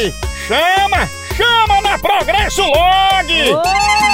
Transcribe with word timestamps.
Chama, 0.47 1.09
chama 1.37 1.81
na 1.83 1.99
Progresso 1.99 2.63
Log. 2.63 3.55
Oh! 3.55 4.12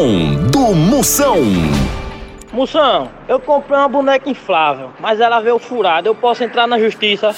Procon 0.00 0.34
do 0.50 0.74
Moção. 0.74 1.36
Moção, 2.54 3.10
eu 3.28 3.38
comprei 3.38 3.78
uma 3.78 3.86
boneca 3.86 4.30
inflável, 4.30 4.90
mas 4.98 5.20
ela 5.20 5.40
veio 5.40 5.58
furada. 5.58 6.08
Eu 6.08 6.14
posso 6.14 6.42
entrar 6.42 6.66
na 6.66 6.78
justiça? 6.78 7.36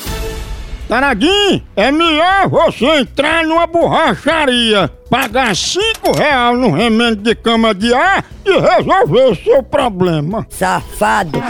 Taradinho, 0.88 1.60
é 1.74 1.90
melhor 1.90 2.48
você 2.48 2.86
entrar 3.00 3.44
numa 3.44 3.66
borracharia, 3.66 4.88
pagar 5.10 5.56
5 5.56 6.12
reais 6.16 6.56
no 6.56 6.70
remendo 6.70 7.16
de 7.16 7.34
cama 7.34 7.74
de 7.74 7.92
ar 7.92 8.24
e 8.46 8.52
resolver 8.52 9.30
o 9.30 9.34
seu 9.34 9.62
problema. 9.64 10.46
Safado! 10.48 11.42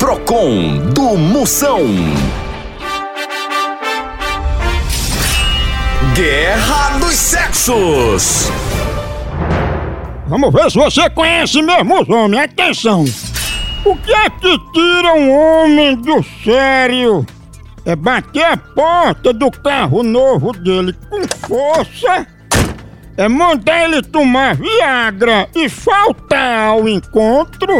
Procon 0.00 0.78
do 0.92 1.16
Moção. 1.16 1.80
Guerra 6.16 6.98
dos 6.98 7.14
Sexos. 7.14 8.50
Vamos 10.26 10.50
ver 10.50 10.70
se 10.70 10.78
você 10.78 11.10
conhece 11.10 11.60
mesmo 11.60 12.00
os 12.00 12.08
homens. 12.08 12.44
Atenção! 12.44 13.04
O 13.84 13.94
que 13.96 14.14
é 14.14 14.30
que 14.30 14.58
tira 14.72 15.12
um 15.12 15.30
homem 15.30 15.94
do 15.94 16.24
sério? 16.42 17.26
É 17.84 17.94
bater 17.94 18.46
a 18.46 18.56
porta 18.56 19.30
do 19.30 19.50
carro 19.50 20.02
novo 20.02 20.54
dele 20.54 20.94
com 21.10 21.20
força. 21.46 22.26
É 23.18 23.28
mandar 23.28 23.84
ele 23.84 24.00
tomar 24.00 24.56
Viagra 24.56 25.50
e 25.54 25.68
faltar 25.68 26.68
ao 26.68 26.88
encontro. 26.88 27.74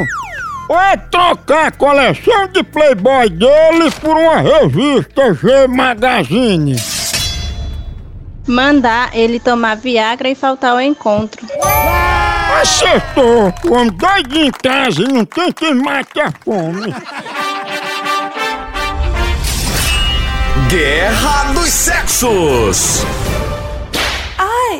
Ou 0.69 0.78
é 0.78 0.94
trocar 0.98 1.69
a 1.69 1.70
coleção 1.70 2.48
de 2.48 2.62
Playboy 2.62 3.30
dele 3.30 3.91
por 3.98 4.14
uma 4.14 4.36
revista 4.41 5.32
G 5.32 5.66
Magazine. 5.66 6.76
Mandar 8.46 9.10
ele 9.14 9.40
tomar 9.40 9.76
Viagra 9.76 10.28
e 10.28 10.34
faltar 10.34 10.72
ao 10.72 10.80
encontro. 10.80 11.46
Acertou! 12.60 13.52
O 13.64 13.74
homem 13.74 13.90
doido 13.92 14.36
em 14.36 14.50
casa 14.50 15.02
e 15.02 15.08
não 15.08 15.24
tem 15.24 15.52
quem 15.52 15.74
mate 15.74 16.20
a 16.20 16.32
fome. 16.44 16.94
Guerra 20.68 21.52
dos 21.52 21.68
Sexos. 21.68 23.04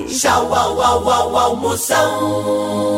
Tchau, 0.09 0.54
au, 0.54 0.81
au, 0.81 1.10
au, 1.10 1.37
au, 1.37 1.56
Moção. 1.56 2.97